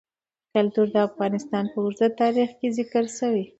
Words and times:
کلتور 0.53 0.87
د 0.91 0.97
افغانستان 1.09 1.63
په 1.71 1.77
اوږده 1.83 2.07
تاریخ 2.21 2.49
کې 2.59 2.67
ذکر 2.77 3.03
شوی 3.17 3.41
دی. 3.45 3.45